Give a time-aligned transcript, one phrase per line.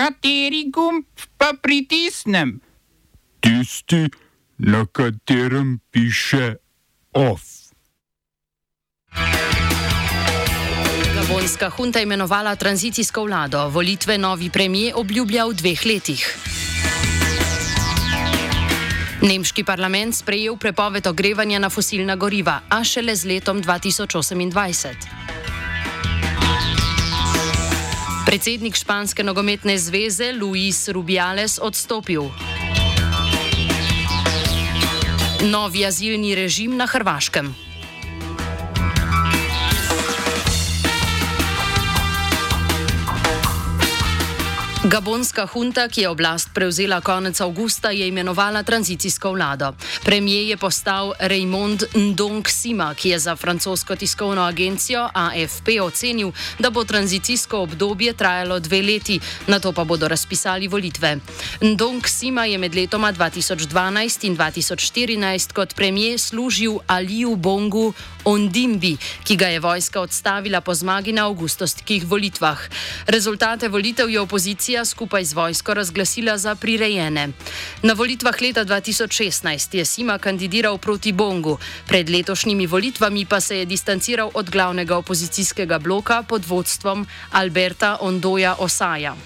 [0.00, 1.04] Kateri gumb
[1.36, 2.54] pa pritisnem?
[3.40, 4.08] Tisti,
[4.56, 6.56] na katerem piše
[7.12, 7.42] OF.
[11.14, 16.24] Gabonska hunta je imenovala tranzicijsko vlado, volitve novi premije obljublja v dveh letih.
[19.20, 25.19] Nemški parlament sprejel prepoved ogrevanja na fosilna goriva, a šele z letom 2028.
[28.30, 32.30] Predsednik španske nogometne zveze Luis Rubiales odstopil.
[35.50, 37.69] Novi azilni režim na Hrvaškem.
[44.80, 49.74] Gabonska hunta, ki je oblast prevzela konec avgusta, je imenovala tranzicijsko vlado.
[50.04, 56.70] Premijer je postal Raymond Ndong Sima, ki je za francosko tiskovno agencijo AFP ocenil, da
[56.70, 61.18] bo tranzicijsko obdobje trajalo dve leti, na to pa bodo razpisali volitve.
[61.60, 67.92] Ndong Sima je med letoma 2012 in 2014 kot premijer služil Aliju Bongu
[68.24, 72.58] Ondimbi, ki ga je vojska odstavila po zmagi na avgustovskih volitvah.
[73.06, 77.28] Rezultate volitev je opozicija policija skupaj z vojsko razglasila za prirejene.
[77.82, 83.64] Na volitvah leta 2016 je Sima kandidiral proti Bongu, pred letošnjimi volitvami pa se je
[83.64, 89.16] distanciral od glavnega opozicijskega bloka pod vodstvom Alberta Ondoja Osaja.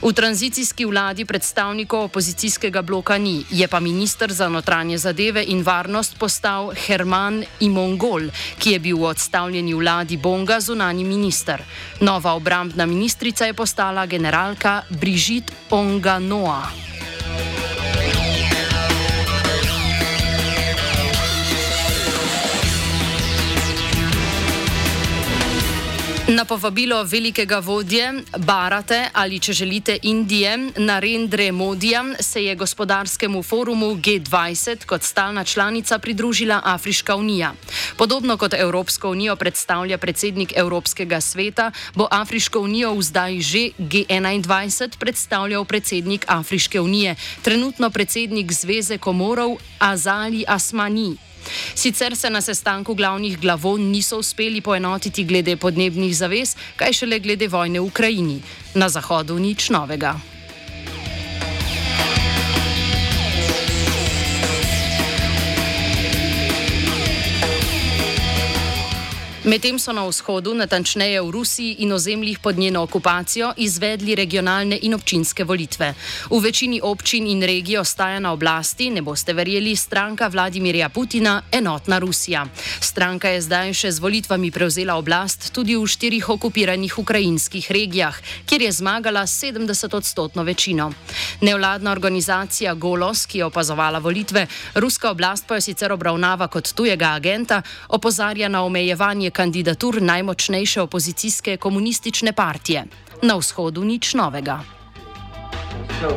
[0.00, 6.16] V tranzicijski vladi predstavnikov opozicijskega bloka ni, je pa ministr za notranje zadeve in varnost
[6.16, 11.60] postal Herman Imongol, ki je bil v odstavljeni vladi Bonga zunani minister.
[12.00, 16.89] Nova obrambna ministrica je postala generalka Brigitte Onganoa.
[26.30, 33.86] Na povabilo velikega vodje Barate ali če želite Indije Narendra Modija se je gospodarskemu forumu
[33.86, 37.52] G20 kot stalna članica pridružila Afriška unija.
[37.96, 44.98] Podobno kot Evropsko unijo predstavlja predsednik Evropskega sveta, bo Afriško unijo v zdaj že G21
[44.98, 51.29] predstavljal predsednik Afriške unije, trenutno predsednik Zveze komorov Azali Asmani.
[51.74, 57.48] Sicer se na sestanku glavnih glavov niso uspeli poenotiti glede podnebnih zavez, kaj šele glede
[57.48, 58.42] vojne v Ukrajini.
[58.74, 60.14] Na Zahodu nič novega.
[69.50, 74.94] Medtem so na vzhodu, natančneje v Rusiji in ozemljih pod njeno okupacijo, izvedli regionalne in
[74.94, 75.94] občinske volitve.
[76.30, 81.98] V večini občin in regij ostaja na oblasti, ne boste verjeli, stranka Vladimirja Putina, enotna
[81.98, 82.46] Rusija.
[82.80, 88.14] Stranka je zdaj še z volitvami prevzela oblast tudi v štirih okupiranih ukrajinskih regijah,
[88.46, 90.92] kjer je zmagala 70-odstotno večino.
[91.40, 97.18] Nevladna organizacija Golos, ki je opazovala volitve, ruska oblast pa jo sicer obravnava kot tujega
[97.18, 102.84] agenta, opozarja na omejevanje kandidatur najmočnejše opozicijske komunistične partije.
[103.22, 104.60] Na vzhodu nič novega.
[106.00, 106.12] So,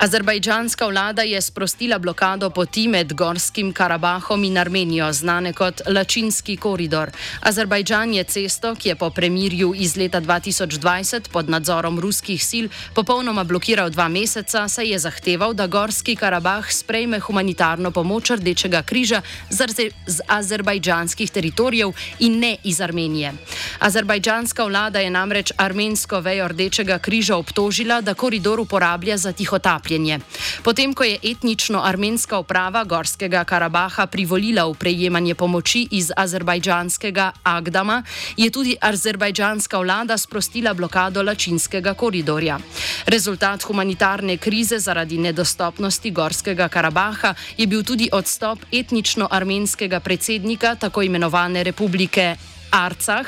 [0.00, 7.10] Azerbajdžanska vlada je sprostila blokado poti med Gorskim Karabahom in Armenijo, znane kot Lačinski koridor.
[7.40, 13.44] Azerbajdžan je cesto, ki je po premirju iz leta 2020 pod nadzorom ruskih sil popolnoma
[13.44, 20.20] blokiral dva meseca, saj je zahteval, da Gorski Karabah sprejme humanitarno pomoč Rdečega križa z
[20.26, 23.34] azerbajdžanskih teritorijev in ne iz Armenije.
[23.78, 30.20] Azerbajdžanska vlada je namreč armensko vejo Rdečega križa obtožila, da koridor uporablja za tihotapljanje trpljenje.
[30.62, 38.02] Potem, ko je etnično armenska uprava Gorskega Karabaha privolila v prejemanje pomoči iz azerbajdžanskega Agdama,
[38.36, 42.58] je tudi azerbajdžanska vlada sprostila blokado Lačinskega koridorja.
[43.06, 51.02] Rezultat humanitarne krize zaradi nedostopnosti Gorskega Karabaha je bil tudi odstop etnično armenskega predsednika tako
[51.02, 52.36] imenovane republike
[52.70, 53.26] Arcah,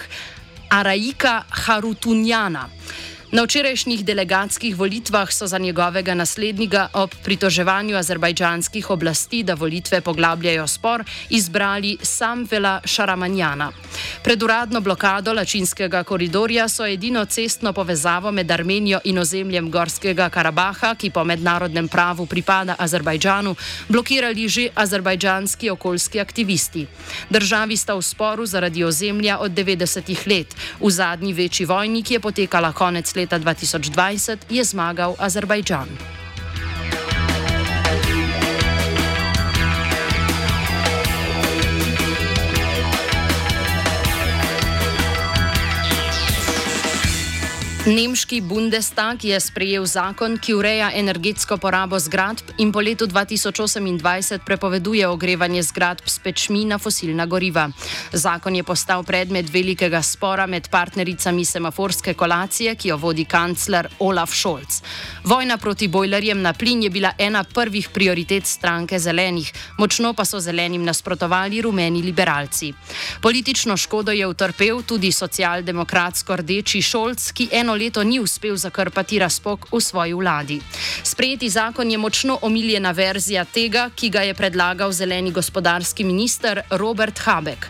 [0.70, 2.81] Araika Harutunjana.
[3.32, 10.66] Na včerajšnjih delegatskih volitvah so za njegovega naslednika ob pritoževanju azerbajdžanskih oblasti, da volitve poglabljajo
[10.68, 13.72] spor, izbrali Samvela Šaramanjana.
[14.22, 20.94] Pred uradno blokado Lačinskega koridorja so edino cestno povezavo med Armenijo in ozemljem Gorskega Karabaha,
[20.94, 23.54] ki po mednarodnem pravu pripada Azerbajdžanu,
[23.88, 26.86] blokirali že azerbajdžanski okoljski aktivisti.
[27.30, 30.54] Državi sta v sporu zaradi ozemlja od 90-ih let.
[30.80, 36.21] V zadnji večji vojni, ki je potekala konec leta, leta 2020 je zmagal Azerbajdžan.
[47.82, 55.08] Nemški Bundestag je sprejel zakon, ki ureja energetsko porabo zgradb in po letu 2028 prepoveduje
[55.08, 57.64] ogrevanje zgradb s pečmi na fosilna goriva.
[58.12, 64.30] Zakon je postal predmet velikega spora med partnericami semaforske kolacije, ki jo vodi kancler Olaf
[64.30, 64.78] Scholz.
[65.24, 70.38] Vojna proti bojlerjem na plin je bila ena prvih prioritet stranke zelenih, močno pa so
[70.38, 72.72] zelenim nasprotovali rumeni liberalci.
[73.22, 79.18] Politično škodo je utrpel tudi socialdemokratsko rdeči Scholz, ki eno eno leto ni uspel zakrpati
[79.18, 80.60] razpok v svoji vladi.
[81.02, 87.18] Sprejeti zakon je močno omiljena verzija tega, ki ga je predlagal zeleni gospodarski minister Robert
[87.18, 87.66] Habeck.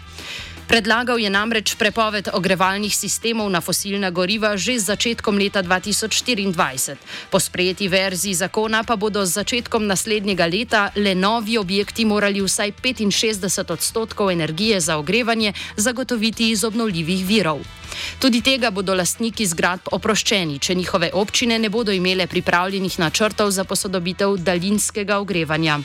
[0.67, 6.97] Predlagal je namreč prepoved ogrevalnih sistemov na fosilna goriva že z začetkom leta 2024.
[7.31, 12.73] Po sprejeti verziji zakona pa bodo z začetkom naslednjega leta le novi objekti morali vsaj
[12.83, 17.82] 65 odstotkov energije za ogrevanje zagotoviti iz obnovljivih virov.
[18.19, 23.65] Tudi tega bodo lastniki zgradb oproščeni, če njihove občine ne bodo imele pripravljenih načrtov za
[23.65, 25.79] posodobitev daljinskega ogrevanja.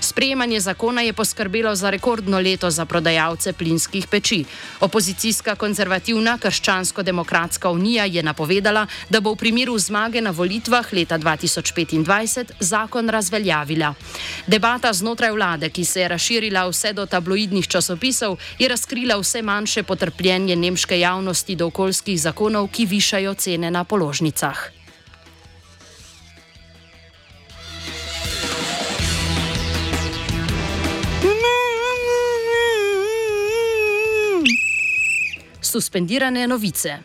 [0.00, 4.44] Sprejemanje zakona je poskrbelo za rekordno leto za prodajalce plinskih peči.
[4.80, 12.52] Opozicijska konzervativna krščansko-demokratska unija je napovedala, da bo v primeru zmage na volitvah leta 2025
[12.60, 13.94] zakon razveljavila.
[14.46, 19.82] Debata znotraj vlade, ki se je razširila vse do tabloidnih časopisov, je razkrila vse manjše
[19.82, 24.70] potrpljenje nemške javnosti skladnosti do okoljskih zakonov, ki višajo cene na položnicah.
[35.60, 36.98] Suspendirane novice.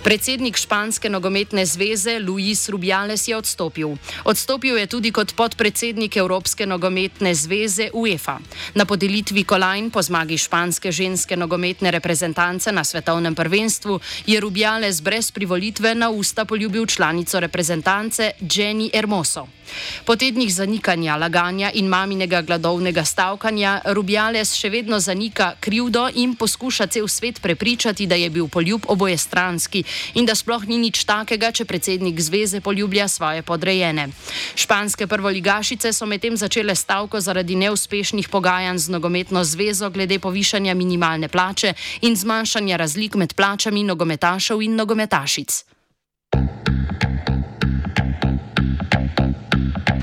[0.00, 3.96] Predsednik Španske nogometne zveze Luis Rubiales je odstopil.
[4.24, 8.38] Odstopil je tudi kot podpredsednik Evropske nogometne zveze UEFA.
[8.74, 15.30] Na podelitvi kolajn po zmagi španske ženske nogometne reprezentance na svetovnem prvenstvu je Rubiales brez
[15.30, 19.59] privolitve na usta poljubil članico reprezentance Jenny Hermoso.
[20.04, 26.86] Po tednih zanikanja, laganja in maminega gladovnega stavkanja Rubiales še vedno zanika krivdo in poskuša
[26.86, 29.84] cel svet prepričati, da je bil poljub obojestranski
[30.14, 34.08] in da sploh ni nič takega, če predsednik zveze poljublja svoje podrejene.
[34.54, 41.28] Španske prvoligašice so medtem začele stavko zaradi neuspešnih pogajanj z nogometno zvezo glede povišanja minimalne
[41.28, 45.79] plače in zmanjšanja razlik med plačami nogometašev in nogometašic.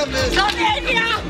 [0.00, 1.29] Slovenija, Slovenija, Slovenija.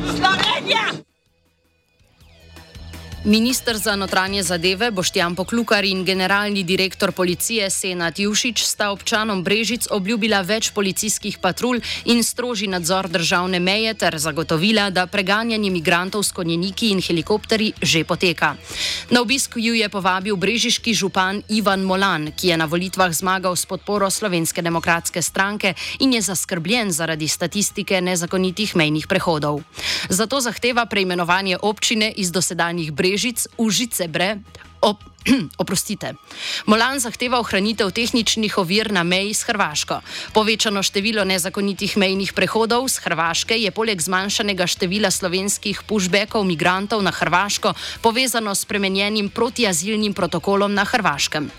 [3.24, 9.84] Ministr za notranje zadeve Boštjan Poklukar in generalni direktor policije Senat Jušič sta občanom Brežic
[9.90, 16.32] obljubila več policijskih patrulj in stroži nadzor državne meje ter zagotovila, da preganjanje migrantov s
[16.32, 18.54] konjeniki in helikopteri že poteka.
[19.10, 23.66] Na obisk ju je povabil brežiški župan Ivan Molan, ki je na volitvah zmagal s
[23.66, 29.60] podporo Slovenske demokratske stranke in je zaskrbljen zaradi statistike nezakonitih mejnih prehodov.
[30.08, 34.38] Zato zahteva preimenovanje občine iz dosedanjih Brežic Brežic, Užice, Bre,
[34.86, 35.02] ob
[35.62, 36.14] Oprostite.
[36.66, 40.00] Molan zahteva ohranitev tehničnih ovir na meji s Hrvaško.
[40.32, 47.12] Povečano število nezakonitih mejnih prehodov z Hrvaške je poleg zmanjšanega števila slovenskih pushbackov migrantov na
[47.12, 51.50] Hrvaško povezano s spremenjenim protiazilnim protokolom na Hrvaškem.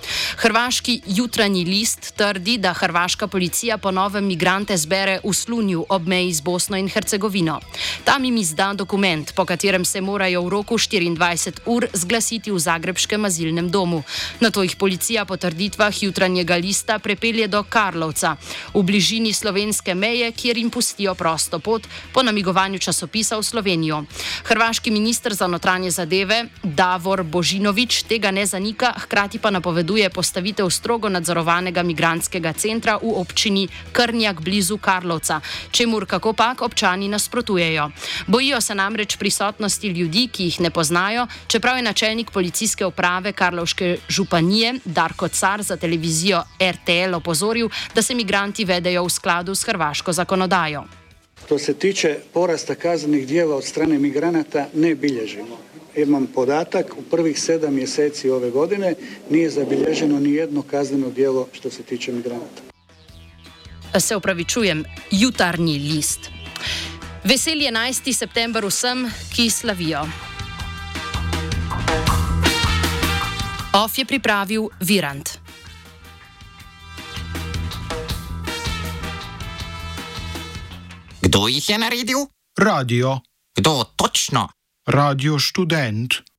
[0.41, 6.41] Hrvaški jutranji list trdi, da hrvaška policija ponovem migrante zbere v Slunju ob meji z
[6.41, 7.59] Bosno in Hercegovino.
[8.03, 13.25] Tam jim izda dokument, po katerem se morajo v roku 24 ur zglasiti v zagrebškem
[13.25, 14.03] azilnem azilnem domu.
[14.39, 18.37] Na to jih policija po trditvah jutranjega lista prepelje do Karlovca,
[18.73, 24.03] v bližini slovenske meje, kjer jim pustijo prosto pot po namigovanju časopisa v Slovenijo.
[24.47, 31.09] Hrvaški ministr za notranje zadeve Davor Božinovič tega ne zanika, hkrati pa napoveduje postavitev strogo
[31.09, 35.41] nadzorovanega migranskega centra v občini Krnjak blizu Karlovca,
[35.71, 37.91] čemur kako pak občani nasprotujejo.
[38.27, 43.97] Bojijo se namreč prisotnosti ljudi, ki jih ne poznajo, čeprav je načelnik policijske uprave Karlovške
[44.09, 50.13] županije Darko Car za televizijo RTL opozoril, da se migranti vedejo v skladu s hrvaško
[50.13, 50.83] zakonodajo.
[51.45, 55.57] Što se tiče porasta kaznenih dijela od strane migranata, ne bilježimo.
[55.95, 58.93] imam podatak, u prvih sedam mjeseci ove godine
[59.29, 62.61] nije zabilježeno ni jedno kazneno djelo što se tiče migranata.
[63.99, 66.29] Se upravičujem, jutarnji list.
[67.23, 68.13] Vesel 11.
[68.13, 70.30] september vsem, ki slavijo.
[73.71, 75.39] Of je pripravil Virant.
[81.21, 82.17] Kdo jih je naredil?
[82.59, 83.23] Radio.
[83.55, 84.47] Kdo točno?
[84.87, 86.30] Radio študent.